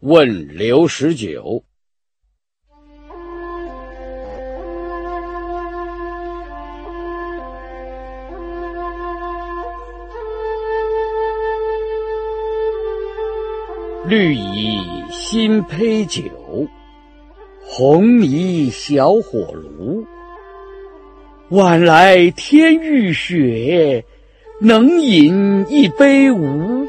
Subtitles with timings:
[0.00, 1.64] 问刘十九。
[14.06, 14.78] 绿蚁
[15.10, 16.68] 新醅酒
[17.62, 20.06] 红泥小火炉。
[21.48, 24.04] 晚来天欲雪
[24.60, 26.85] 能饮一杯无？